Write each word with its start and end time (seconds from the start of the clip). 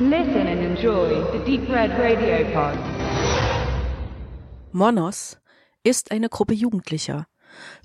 Listen 0.00 0.48
and 0.48 0.60
enjoy 0.60 1.22
the 1.32 1.38
Deep 1.46 1.68
Red 1.70 1.92
Radio 1.92 2.44
Pod. 2.52 2.76
Monos 4.72 5.38
ist 5.84 6.10
eine 6.10 6.28
Gruppe 6.28 6.52
Jugendlicher. 6.52 7.28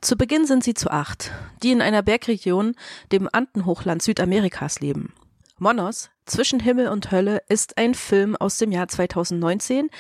Zu 0.02 0.18
Beginn 0.18 0.48
sind 0.48 0.64
sie 0.64 0.74
zu 0.74 0.90
acht, 0.90 1.32
die 1.62 1.70
in 1.72 1.84
einer 1.84 2.02
Bergregion, 2.02 2.74
dem 3.12 3.30
Andenhochland 3.32 4.02
Südamerikas 4.02 4.80
leben. 4.80 5.14
Monos, 5.60 6.10
Zwischen 6.26 6.60
Himmel 6.60 6.88
und 6.88 7.12
Hölle, 7.12 7.44
ist 7.48 7.78
ein 7.78 7.94
Film 7.94 8.36
aus 8.36 8.58
dem 8.58 8.72
Jahr 8.72 8.88
2019, 8.88 9.92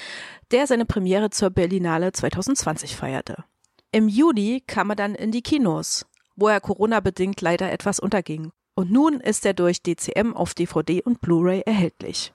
der 0.49 0.66
seine 0.66 0.85
Premiere 0.85 1.30
zur 1.30 1.52
Berlinale 1.52 2.12
2020 2.12 2.95
feierte. 2.95 3.44
Im 3.91 4.07
Juli 4.07 4.63
kam 4.66 4.89
er 4.89 4.95
dann 4.95 5.13
in 5.13 5.30
die 5.30 5.44
Kinos, 5.44 6.07
wo 6.35 6.48
er 6.48 6.59
Corona-bedingt 6.59 7.39
leider 7.41 7.71
etwas 7.71 7.99
unterging. 7.99 8.52
Und 8.79 8.93
nun 8.93 9.19
ist 9.19 9.45
er 9.45 9.53
durch 9.53 9.83
DCM 9.83 10.33
auf 10.33 10.53
DVD 10.53 11.01
und 11.01 11.19
Blu-ray 11.19 11.63
erhältlich. 11.65 12.31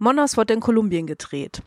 Monos 0.00 0.36
wurde 0.36 0.54
in 0.54 0.58
Kolumbien 0.58 1.06
gedreht, 1.06 1.62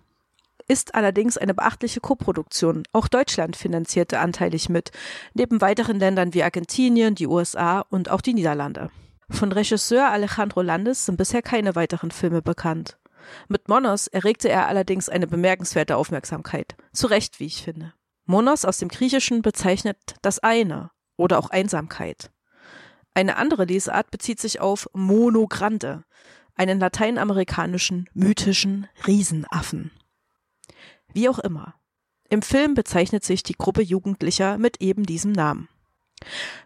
ist 0.67 0.93
allerdings 0.93 1.37
eine 1.37 1.53
beachtliche 1.53 2.01
Koproduktion. 2.01 2.83
Auch 2.91 3.07
Deutschland 3.07 3.55
finanzierte 3.55 4.19
anteilig 4.19 4.67
mit, 4.67 4.91
neben 5.35 5.61
weiteren 5.61 5.99
Ländern 5.99 6.33
wie 6.33 6.43
Argentinien, 6.43 7.15
die 7.15 7.27
USA 7.27 7.85
und 7.89 8.09
auch 8.09 8.19
die 8.19 8.33
Niederlande. 8.33 8.89
Von 9.29 9.53
Regisseur 9.53 10.11
Alejandro 10.11 10.61
Landes 10.61 11.05
sind 11.05 11.15
bisher 11.15 11.41
keine 11.41 11.75
weiteren 11.75 12.11
Filme 12.11 12.41
bekannt. 12.41 12.97
Mit 13.47 13.69
Monos 13.69 14.07
erregte 14.07 14.49
er 14.49 14.67
allerdings 14.67 15.07
eine 15.07 15.27
bemerkenswerte 15.27 15.95
Aufmerksamkeit. 15.95 16.75
Zu 16.91 17.07
Recht, 17.07 17.39
wie 17.39 17.45
ich 17.45 17.63
finde. 17.63 17.93
Monos 18.25 18.65
aus 18.65 18.79
dem 18.79 18.89
Griechischen 18.89 19.41
bezeichnet 19.41 20.17
das 20.21 20.39
eine 20.39 20.91
oder 21.15 21.39
auch 21.39 21.51
Einsamkeit. 21.51 22.31
Eine 23.13 23.37
andere 23.37 23.65
Lesart 23.65 24.11
bezieht 24.11 24.39
sich 24.39 24.59
auf 24.59 24.89
Mono 24.93 25.47
Grande, 25.47 26.03
einen 26.55 26.79
lateinamerikanischen 26.79 28.09
mythischen 28.13 28.87
Riesenaffen. 29.07 29.91
Wie 31.13 31.29
auch 31.29 31.39
immer. 31.39 31.75
Im 32.29 32.41
Film 32.41 32.75
bezeichnet 32.75 33.23
sich 33.23 33.43
die 33.43 33.55
Gruppe 33.55 33.81
Jugendlicher 33.81 34.57
mit 34.57 34.81
eben 34.81 35.05
diesem 35.05 35.31
Namen. 35.31 35.67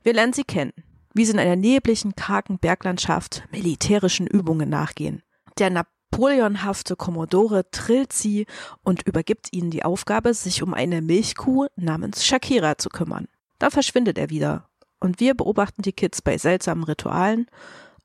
Wir 0.03 0.13
lernen 0.13 0.33
sie 0.33 0.43
kennen 0.43 0.73
wie 1.13 1.25
sie 1.25 1.33
in 1.33 1.39
einer 1.39 1.55
nebligen, 1.55 2.15
kargen 2.15 2.59
Berglandschaft 2.59 3.43
militärischen 3.51 4.27
Übungen 4.27 4.69
nachgehen. 4.69 5.21
Der 5.59 5.69
napoleonhafte 5.69 6.95
Kommodore 6.95 7.69
trillt 7.69 8.13
sie 8.13 8.47
und 8.83 9.03
übergibt 9.03 9.49
ihnen 9.51 9.71
die 9.71 9.85
Aufgabe, 9.85 10.33
sich 10.33 10.63
um 10.63 10.73
eine 10.73 11.01
Milchkuh 11.01 11.67
namens 11.75 12.25
Shakira 12.25 12.77
zu 12.77 12.89
kümmern. 12.89 13.27
Dann 13.59 13.71
verschwindet 13.71 14.17
er 14.17 14.29
wieder 14.29 14.69
und 15.03 15.19
wir 15.19 15.35
beobachten 15.35 15.81
die 15.81 15.91
Kids 15.91 16.21
bei 16.21 16.37
seltsamen 16.37 16.85
Ritualen 16.85 17.47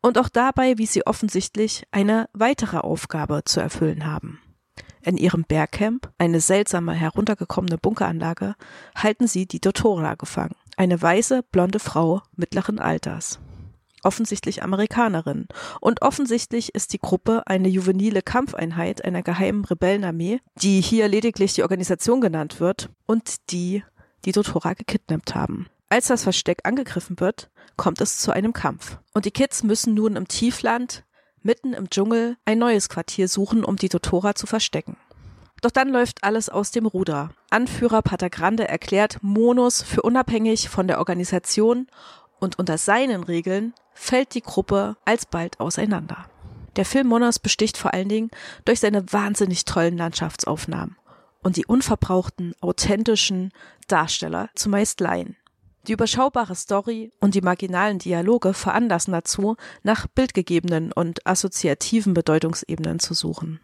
und 0.03 0.19
auch 0.19 0.29
dabei, 0.29 0.79
wie 0.79 0.87
sie 0.87 1.07
offensichtlich 1.07 1.85
eine 1.93 2.29
weitere 2.33 2.79
Aufgabe 2.79 3.43
zu 3.45 3.61
erfüllen 3.61 4.05
haben. 4.05 4.41
In 5.03 5.17
ihrem 5.17 5.45
Bergcamp, 5.45 6.11
eine 6.19 6.41
seltsame 6.41 6.93
heruntergekommene 6.93 7.79
Bunkeranlage, 7.79 8.57
halten 8.97 9.29
sie 9.29 9.47
die 9.47 9.61
Dotora 9.61 10.17
gefangen. 10.17 10.57
Eine 10.77 11.01
weiße, 11.01 11.45
blonde 11.51 11.79
Frau 11.79 12.21
mittleren 12.35 12.81
Alters. 12.81 13.39
Offensichtlich 14.03 14.63
Amerikanerin. 14.63 15.47
Und 15.81 16.03
offensichtlich 16.03 16.75
ist 16.75 16.93
die 16.93 16.99
Gruppe 16.99 17.45
eine 17.47 17.69
juvenile 17.69 18.23
Kampfeinheit 18.23 19.05
einer 19.05 19.23
geheimen 19.23 19.65
Rebellenarmee, 19.65 20.41
die 20.57 20.81
hier 20.81 21.09
lediglich 21.09 21.55
die 21.55 21.63
Organisation 21.63 22.21
genannt 22.21 22.61
wird 22.61 22.91
und 23.07 23.51
die 23.51 23.85
die 24.25 24.33
Dotora 24.33 24.75
gekidnappt 24.75 25.35
haben. 25.35 25.69
Als 25.91 26.09
das 26.09 26.23
Versteck 26.23 26.61
angegriffen 26.65 27.19
wird, 27.21 27.51
kommt 27.77 28.01
es 28.01 28.19
zu 28.19 28.33
einem 28.33 28.53
Kampf. 28.53 28.99
Und 29.15 29.25
die 29.25 29.31
Kids 29.31 29.63
müssen 29.63 29.95
nun 29.95 30.17
im 30.17 30.29
Tiefland, 30.29 31.05
mitten 31.43 31.73
im 31.73 31.89
Dschungel, 31.89 32.37
ein 32.45 32.59
neues 32.59 32.89
Quartier 32.89 33.29
suchen, 33.29 33.65
um 33.65 33.77
die 33.77 33.89
Dotora 33.89 34.35
zu 34.35 34.47
verstecken. 34.47 34.97
Doch 35.63 35.71
dann 35.71 35.89
läuft 35.89 36.23
alles 36.25 36.49
aus 36.49 36.71
dem 36.71 36.87
Ruder. 36.87 37.31
Anführer 37.51 38.03
Pater 38.03 38.31
Grande 38.31 38.69
erklärt 38.69 39.19
Monos 39.23 39.83
für 39.83 40.03
unabhängig 40.03 40.69
von 40.69 40.87
der 40.87 40.99
Organisation 40.99 41.89
und 42.39 42.59
unter 42.59 42.79
seinen 42.79 43.25
Regeln 43.25 43.75
fällt 43.95 44.35
die 44.35 44.43
Gruppe 44.43 44.97
alsbald 45.05 45.59
auseinander. 45.59 46.27
Der 46.77 46.85
Film 46.85 47.09
Monos 47.09 47.41
besticht 47.41 47.77
vor 47.77 47.93
allen 47.93 48.09
Dingen 48.09 48.31
durch 48.65 48.79
seine 48.81 49.13
wahnsinnig 49.13 49.65
tollen 49.65 49.97
Landschaftsaufnahmen 49.97 50.97
und 51.43 51.57
die 51.57 51.67
unverbrauchten, 51.67 52.55
authentischen 52.61 53.53
Darsteller, 53.89 54.51
zumeist 54.55 55.01
Laien. 55.01 55.37
Die 55.87 55.93
überschaubare 55.93 56.55
Story 56.55 57.13
und 57.21 57.35
die 57.35 57.41
marginalen 57.41 57.99
Dialoge 57.99 58.53
veranlassen 58.53 59.13
dazu, 59.13 59.57
nach 59.83 60.07
bildgegebenen 60.07 60.93
und 60.93 61.27
assoziativen 61.27 62.15
Bedeutungsebenen 62.15 62.99
zu 62.99 63.15
suchen. 63.15 63.61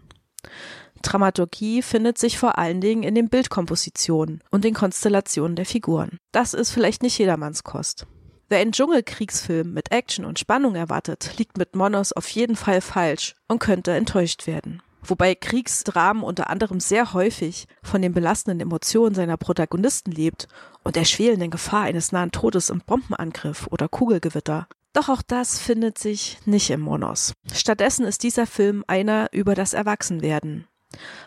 Dramaturgie 1.02 1.82
findet 1.82 2.16
sich 2.16 2.38
vor 2.38 2.56
allen 2.58 2.80
Dingen 2.80 3.02
in 3.02 3.14
den 3.14 3.28
Bildkompositionen 3.28 4.42
und 4.50 4.64
den 4.64 4.74
Konstellationen 4.74 5.56
der 5.56 5.66
Figuren. 5.66 6.18
Das 6.32 6.54
ist 6.54 6.70
vielleicht 6.70 7.02
nicht 7.02 7.18
jedermanns 7.18 7.62
Kost. 7.62 8.06
Wer 8.48 8.58
einen 8.58 8.72
Dschungelkriegsfilm 8.72 9.72
mit 9.72 9.90
Action 9.90 10.24
und 10.24 10.38
Spannung 10.38 10.74
erwartet, 10.74 11.38
liegt 11.38 11.58
mit 11.58 11.76
Monos 11.76 12.12
auf 12.12 12.28
jeden 12.28 12.56
Fall 12.56 12.80
falsch 12.80 13.34
und 13.48 13.58
könnte 13.58 13.92
enttäuscht 13.92 14.46
werden. 14.46 14.82
Wobei 15.06 15.34
Kriegsdramen 15.34 16.22
unter 16.22 16.50
anderem 16.50 16.80
sehr 16.80 17.12
häufig 17.12 17.66
von 17.82 18.02
den 18.02 18.12
belastenden 18.12 18.60
Emotionen 18.60 19.14
seiner 19.14 19.36
Protagonisten 19.36 20.10
lebt 20.10 20.48
und 20.82 20.96
der 20.96 21.04
schwelenden 21.04 21.50
Gefahr 21.50 21.82
eines 21.82 22.12
nahen 22.12 22.32
Todes 22.32 22.70
im 22.70 22.80
Bombenangriff 22.80 23.66
oder 23.70 23.88
Kugelgewitter. 23.88 24.66
Doch 24.92 25.08
auch 25.08 25.22
das 25.22 25.58
findet 25.58 25.98
sich 25.98 26.38
nicht 26.44 26.70
im 26.70 26.80
Monos. 26.80 27.34
Stattdessen 27.52 28.06
ist 28.06 28.22
dieser 28.22 28.46
Film 28.46 28.84
einer 28.86 29.28
über 29.32 29.54
das 29.54 29.72
Erwachsenwerden 29.72 30.66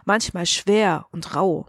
manchmal 0.05 0.45
schwer 0.45 1.07
und 1.11 1.35
rau 1.35 1.65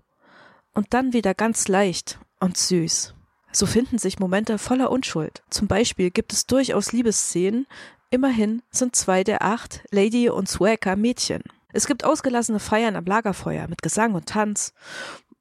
und 0.72 0.94
dann 0.94 1.12
wieder 1.12 1.34
ganz 1.34 1.68
leicht 1.68 2.18
und 2.40 2.56
süß. 2.56 3.14
So 3.52 3.66
finden 3.66 3.98
sich 3.98 4.18
Momente 4.18 4.58
voller 4.58 4.90
Unschuld. 4.90 5.42
Zum 5.50 5.68
Beispiel 5.68 6.10
gibt 6.10 6.32
es 6.32 6.46
durchaus 6.46 6.92
Liebesszenen, 6.92 7.66
immerhin 8.10 8.62
sind 8.70 8.94
zwei 8.94 9.24
der 9.24 9.42
acht 9.42 9.82
Lady 9.90 10.28
und 10.28 10.48
Swagger 10.48 10.96
Mädchen. 10.96 11.42
Es 11.78 11.86
gibt 11.86 12.04
ausgelassene 12.04 12.58
Feiern 12.58 12.96
am 12.96 13.04
Lagerfeuer 13.04 13.68
mit 13.68 13.82
Gesang 13.82 14.14
und 14.14 14.26
Tanz 14.26 14.72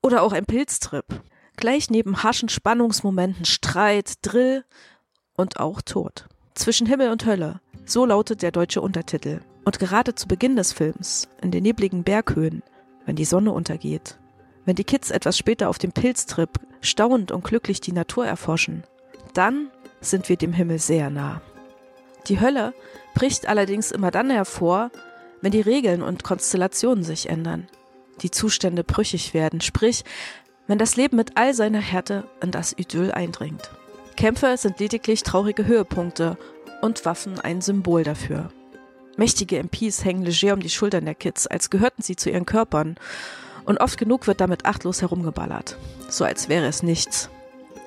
oder 0.04 0.22
auch 0.22 0.34
ein 0.34 0.46
Pilztrip. 0.46 1.04
Gleich 1.56 1.90
neben 1.90 2.22
harschen 2.22 2.48
Spannungsmomenten 2.48 3.44
Streit, 3.44 4.14
Drill 4.22 4.64
und 5.36 5.60
auch 5.60 5.82
Tod. 5.82 6.28
Zwischen 6.54 6.86
Himmel 6.86 7.10
und 7.10 7.26
Hölle, 7.26 7.60
so 7.88 8.06
lautet 8.06 8.44
der 8.44 8.52
deutsche 8.52 8.82
Untertitel. 8.82 9.40
Und 9.66 9.80
gerade 9.80 10.14
zu 10.14 10.28
Beginn 10.28 10.56
des 10.56 10.74
Films, 10.74 11.28
in 11.42 11.50
den 11.50 11.64
nebligen 11.64 12.04
Berghöhen, 12.04 12.62
wenn 13.08 13.16
die 13.16 13.26
Sonne 13.26 13.52
untergeht, 13.52 14.20
wenn 14.64 14.76
die 14.76 14.84
Kids 14.84 15.10
etwas 15.10 15.40
später 15.40 15.70
auf 15.70 15.80
dem 15.80 15.92
Pilztrip 15.92 16.60
staunend 16.82 17.32
und 17.32 17.46
glücklich 17.46 17.82
die 17.82 17.94
Natur 17.94 18.28
erforschen, 18.28 18.84
dann 19.34 19.72
sind 20.02 20.30
wir 20.30 20.38
dem 20.38 20.54
Himmel 20.54 20.78
sehr 20.78 21.10
nah. 21.10 21.42
Die 22.28 22.40
Hölle 22.40 22.76
bricht 23.16 23.50
allerdings 23.50 23.90
immer 23.90 24.12
dann 24.12 24.30
hervor, 24.30 24.92
wenn 25.42 25.52
die 25.52 25.62
Regeln 25.62 26.02
und 26.02 26.24
Konstellationen 26.24 27.04
sich 27.04 27.30
ändern, 27.30 27.68
die 28.22 28.32
Zustände 28.32 28.84
brüchig 28.84 29.34
werden, 29.34 29.62
sprich, 29.62 30.04
wenn 30.68 30.78
das 30.78 30.96
Leben 30.96 31.16
mit 31.16 31.32
all 31.36 31.54
seiner 31.54 31.80
Härte 31.80 32.28
in 32.42 32.52
das 32.52 32.74
Idyll 32.78 33.12
eindringt. 33.12 33.72
Kämpfe 34.16 34.58
sind 34.58 34.80
lediglich 34.80 35.24
traurige 35.24 35.66
Höhepunkte 35.66 36.38
und 36.82 37.06
Waffen 37.06 37.40
ein 37.40 37.62
Symbol 37.62 38.04
dafür. 38.04 38.50
Mächtige 39.16 39.58
MPs 39.58 40.04
hängen 40.04 40.24
leger 40.24 40.54
um 40.54 40.60
die 40.60 40.70
Schultern 40.70 41.06
der 41.06 41.16
Kids, 41.16 41.48
als 41.48 41.70
gehörten 41.70 42.04
sie 42.04 42.16
zu 42.16 42.30
ihren 42.30 42.46
Körpern. 42.46 42.96
Und 43.66 43.80
oft 43.80 43.98
genug 43.98 44.28
wird 44.28 44.42
damit 44.42 44.66
achtlos 44.66 45.02
herumgeballert. 45.02 45.78
So 46.08 46.24
als 46.24 46.50
wäre 46.50 46.68
es 46.68 46.84
nichts. 46.84 47.30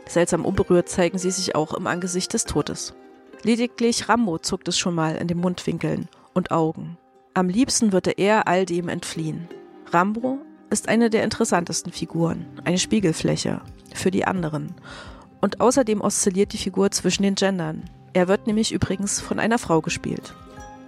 Seltsam 0.06 0.44
unberührt 0.44 0.88
zeigen 0.88 1.19
sie 1.19 1.31
sich 1.31 1.55
auch 1.55 1.72
im 1.72 1.87
Angesicht 1.87 2.32
des 2.34 2.44
Todes. 2.44 2.94
Lediglich 3.43 4.08
Rambo 4.08 4.38
zuckt 4.38 4.69
es 4.69 4.79
schon 4.79 4.94
mal 4.94 5.17
in 5.17 5.29
den 5.29 5.38
Mundwinkeln 5.38 6.08
und 6.35 6.50
Augen. 6.50 6.99
Am 7.32 7.49
liebsten 7.49 7.93
würde 7.93 8.11
er 8.11 8.49
all 8.49 8.67
dem 8.67 8.88
entfliehen. 8.88 9.49
Rambo 9.93 10.38
ist 10.69 10.88
eine 10.88 11.11
der 11.11 11.23
interessantesten 11.23 11.93
Figuren, 11.93 12.44
eine 12.65 12.79
Spiegelfläche 12.79 13.61
für 13.94 14.11
die 14.11 14.25
anderen. 14.25 14.75
Und 15.41 15.61
außerdem 15.61 16.00
oszilliert 16.00 16.53
die 16.53 16.59
Figur 16.59 16.91
zwischen 16.91 17.23
den 17.23 17.37
Gendern. 17.37 17.85
Er 18.15 18.27
wird 18.27 18.49
nämlich 18.49 18.73
übrigens 18.73 19.21
von 19.21 19.38
einer 19.38 19.59
Frau 19.59 19.81
gespielt. 19.81 20.35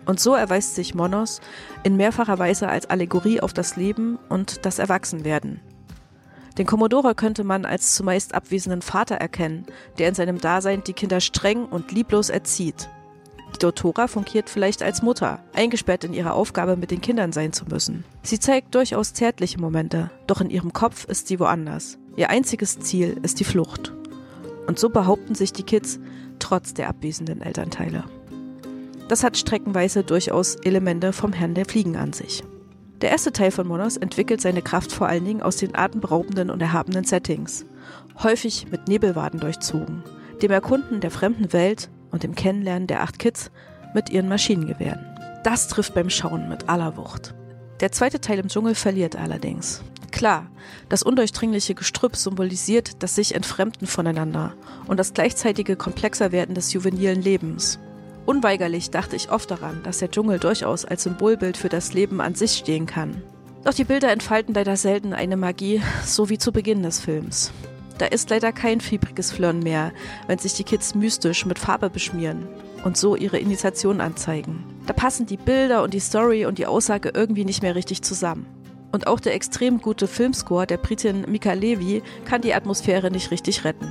Und 0.04 0.18
so 0.18 0.34
erweist 0.34 0.74
sich 0.74 0.96
Monos 0.96 1.40
in 1.84 1.96
mehrfacher 1.96 2.40
Weise 2.40 2.68
als 2.68 2.86
Allegorie 2.86 3.40
auf 3.40 3.52
das 3.52 3.76
Leben 3.76 4.18
und 4.28 4.66
das 4.66 4.80
Erwachsenwerden. 4.80 5.60
Den 6.58 6.66
Commodore 6.66 7.14
könnte 7.14 7.44
man 7.44 7.64
als 7.64 7.94
zumeist 7.94 8.34
abwesenden 8.34 8.82
Vater 8.82 9.14
erkennen, 9.14 9.64
der 9.98 10.08
in 10.08 10.16
seinem 10.16 10.40
Dasein 10.40 10.82
die 10.84 10.92
Kinder 10.92 11.20
streng 11.20 11.66
und 11.66 11.92
lieblos 11.92 12.30
erzieht. 12.30 12.88
Die 13.54 13.58
Dotora 13.58 14.06
fungiert 14.06 14.48
vielleicht 14.48 14.82
als 14.82 15.02
Mutter, 15.02 15.42
eingesperrt 15.52 16.04
in 16.04 16.14
ihrer 16.14 16.34
Aufgabe, 16.34 16.76
mit 16.76 16.90
den 16.90 17.00
Kindern 17.00 17.32
sein 17.32 17.52
zu 17.52 17.64
müssen. 17.66 18.04
Sie 18.22 18.38
zeigt 18.38 18.74
durchaus 18.74 19.12
zärtliche 19.12 19.60
Momente, 19.60 20.10
doch 20.26 20.40
in 20.40 20.50
ihrem 20.50 20.72
Kopf 20.72 21.04
ist 21.04 21.28
sie 21.28 21.38
woanders. 21.38 21.98
Ihr 22.16 22.30
einziges 22.30 22.78
Ziel 22.80 23.18
ist 23.22 23.40
die 23.40 23.44
Flucht. 23.44 23.92
Und 24.66 24.78
so 24.78 24.90
behaupten 24.90 25.34
sich 25.34 25.52
die 25.52 25.64
Kids 25.64 25.98
trotz 26.38 26.74
der 26.74 26.88
abwesenden 26.88 27.40
Elternteile. 27.40 28.04
Das 29.08 29.24
hat 29.24 29.36
streckenweise 29.36 30.04
durchaus 30.04 30.54
Elemente 30.56 31.12
vom 31.12 31.32
Herrn 31.32 31.54
der 31.54 31.66
Fliegen 31.66 31.96
an 31.96 32.12
sich. 32.12 32.42
Der 33.02 33.10
erste 33.10 33.32
Teil 33.32 33.50
von 33.50 33.66
Monos 33.66 33.96
entwickelt 33.96 34.40
seine 34.40 34.62
Kraft 34.62 34.92
vor 34.92 35.08
allen 35.08 35.24
Dingen 35.24 35.42
aus 35.42 35.56
den 35.56 35.74
atemberaubenden 35.74 36.50
und 36.50 36.62
erhabenen 36.62 37.04
Settings, 37.04 37.66
häufig 38.22 38.70
mit 38.70 38.86
Nebelwaden 38.86 39.40
durchzogen, 39.40 40.04
dem 40.40 40.52
Erkunden 40.52 41.00
der 41.00 41.10
fremden 41.10 41.52
Welt 41.52 41.90
und 42.12 42.22
dem 42.22 42.34
Kennenlernen 42.34 42.86
der 42.86 43.02
acht 43.02 43.18
Kids 43.18 43.50
mit 43.94 44.10
ihren 44.10 44.28
Maschinengewehren. 44.28 45.04
Das 45.42 45.66
trifft 45.66 45.94
beim 45.94 46.08
Schauen 46.08 46.48
mit 46.48 46.68
aller 46.68 46.96
Wucht. 46.96 47.34
Der 47.80 47.90
zweite 47.90 48.20
Teil 48.20 48.38
im 48.38 48.48
Dschungel 48.48 48.76
verliert 48.76 49.16
allerdings. 49.16 49.82
Klar, 50.12 50.46
das 50.88 51.02
undurchdringliche 51.02 51.74
Gestrüpp 51.74 52.14
symbolisiert 52.16 53.02
das 53.02 53.16
sich 53.16 53.34
Entfremden 53.34 53.88
voneinander 53.88 54.54
und 54.86 55.00
das 55.00 55.14
gleichzeitige 55.14 55.74
komplexer 55.74 56.30
werden 56.30 56.54
des 56.54 56.72
juvenilen 56.72 57.20
Lebens. 57.20 57.80
Unweigerlich 58.24 58.90
dachte 58.90 59.16
ich 59.16 59.32
oft 59.32 59.50
daran, 59.50 59.82
dass 59.82 59.98
der 59.98 60.10
Dschungel 60.10 60.38
durchaus 60.38 60.84
als 60.84 61.02
Symbolbild 61.02 61.56
für 61.56 61.68
das 61.68 61.92
Leben 61.92 62.20
an 62.20 62.36
sich 62.36 62.52
stehen 62.52 62.86
kann. 62.86 63.22
Doch 63.64 63.74
die 63.74 63.84
Bilder 63.84 64.12
entfalten 64.12 64.54
leider 64.54 64.76
selten 64.76 65.12
eine 65.12 65.36
Magie, 65.36 65.82
so 66.04 66.28
wie 66.28 66.38
zu 66.38 66.52
Beginn 66.52 66.82
des 66.82 67.00
Films. 67.00 67.52
Da 67.98 68.06
ist 68.06 68.30
leider 68.30 68.52
kein 68.52 68.80
fiebriges 68.80 69.32
Flirren 69.32 69.60
mehr, 69.60 69.92
wenn 70.26 70.38
sich 70.38 70.54
die 70.54 70.64
Kids 70.64 70.94
mystisch 70.94 71.46
mit 71.46 71.58
Farbe 71.58 71.90
beschmieren 71.90 72.48
und 72.84 72.96
so 72.96 73.16
ihre 73.16 73.38
Initiation 73.38 74.00
anzeigen. 74.00 74.64
Da 74.86 74.92
passen 74.92 75.26
die 75.26 75.36
Bilder 75.36 75.82
und 75.82 75.94
die 75.94 76.00
Story 76.00 76.46
und 76.46 76.58
die 76.58 76.66
Aussage 76.66 77.12
irgendwie 77.14 77.44
nicht 77.44 77.62
mehr 77.62 77.74
richtig 77.74 78.02
zusammen. 78.02 78.46
Und 78.90 79.06
auch 79.06 79.20
der 79.20 79.34
extrem 79.34 79.80
gute 79.80 80.06
Filmscore 80.06 80.66
der 80.66 80.76
Britin 80.76 81.24
Mika 81.28 81.52
Levy 81.52 82.02
kann 82.24 82.42
die 82.42 82.54
Atmosphäre 82.54 83.10
nicht 83.10 83.30
richtig 83.30 83.64
retten. 83.64 83.90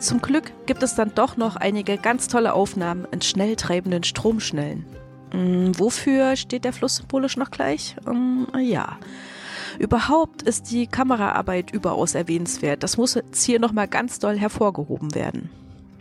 Zum 0.00 0.22
Glück 0.22 0.52
gibt 0.66 0.82
es 0.82 0.94
dann 0.94 1.12
doch 1.14 1.36
noch 1.36 1.56
einige 1.56 1.98
ganz 1.98 2.26
tolle 2.26 2.54
Aufnahmen 2.54 3.06
in 3.10 3.20
schnell 3.20 3.54
treibenden 3.54 4.02
Stromschnellen. 4.02 4.86
Hm, 5.32 5.78
wofür 5.78 6.36
steht 6.36 6.64
der 6.64 6.72
Fluss 6.72 6.96
symbolisch 6.96 7.36
noch 7.36 7.50
gleich? 7.50 7.96
Hm, 8.06 8.48
ja. 8.58 8.98
Überhaupt 9.78 10.42
ist 10.42 10.70
die 10.70 10.86
Kameraarbeit 10.86 11.70
überaus 11.72 12.14
erwähnenswert. 12.14 12.82
Das 12.82 12.96
muss 12.96 13.14
jetzt 13.14 13.42
hier 13.44 13.60
nochmal 13.60 13.88
ganz 13.88 14.18
doll 14.18 14.38
hervorgehoben 14.38 15.14
werden. 15.14 15.50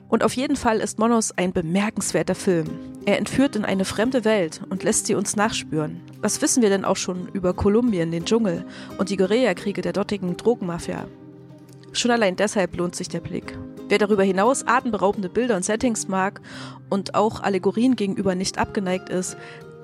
Und 0.09 0.23
auf 0.23 0.33
jeden 0.33 0.55
Fall 0.55 0.79
ist 0.79 0.97
Monos 0.97 1.37
ein 1.37 1.53
bemerkenswerter 1.53 2.35
Film. 2.35 2.67
Er 3.05 3.19
entführt 3.19 3.55
in 3.55 3.63
eine 3.63 3.85
fremde 3.85 4.25
Welt 4.25 4.61
und 4.69 4.83
lässt 4.83 5.05
sie 5.05 5.15
uns 5.15 5.35
nachspüren. 5.35 6.01
Was 6.21 6.41
wissen 6.41 6.63
wir 6.63 6.69
denn 6.69 6.83
auch 6.83 6.97
schon 6.97 7.29
über 7.33 7.53
Kolumbien, 7.53 8.11
den 8.11 8.25
Dschungel 8.25 8.65
und 8.97 9.09
die 9.09 9.17
Guerillakriege 9.17 9.81
der 9.81 9.93
dortigen 9.93 10.35
Drogenmafia? 10.35 11.05
Schon 11.93 12.11
allein 12.11 12.35
deshalb 12.35 12.75
lohnt 12.75 12.95
sich 12.95 13.07
der 13.07 13.19
Blick. 13.19 13.57
Wer 13.87 13.97
darüber 13.97 14.23
hinaus 14.23 14.67
atemberaubende 14.67 15.29
Bilder 15.29 15.55
und 15.55 15.65
Settings 15.65 16.07
mag 16.07 16.41
und 16.89 17.15
auch 17.15 17.41
Allegorien 17.41 17.95
gegenüber 17.95 18.35
nicht 18.35 18.59
abgeneigt 18.59 19.09
ist, 19.09 19.37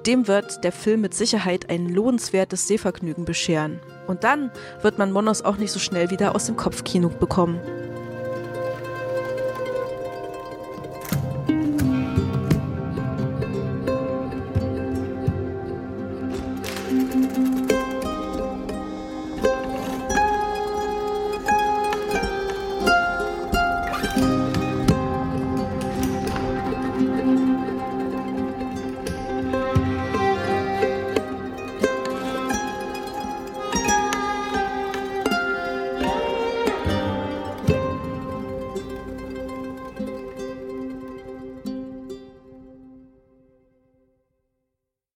dem 0.06 0.28
wird 0.28 0.64
der 0.64 0.72
Film 0.72 1.02
mit 1.02 1.14
Sicherheit 1.14 1.70
ein 1.70 1.90
lohnenswertes 1.90 2.68
Sehvergnügen 2.68 3.26
bescheren. 3.26 3.80
Und 4.08 4.24
dann 4.24 4.52
wird 4.82 4.98
man 4.98 5.12
Monos 5.12 5.42
auch 5.42 5.58
nicht 5.58 5.72
so 5.72 5.80
schnell 5.80 6.12
wieder 6.12 6.36
aus 6.36 6.46
dem 6.46 6.56
Kopfkino 6.56 7.10
bekommen. 7.10 7.60